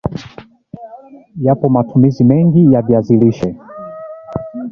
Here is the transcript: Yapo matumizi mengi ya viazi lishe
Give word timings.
Yapo 1.41 1.69
matumizi 1.69 2.23
mengi 2.23 2.73
ya 2.73 2.81
viazi 2.81 3.17
lishe 3.17 3.55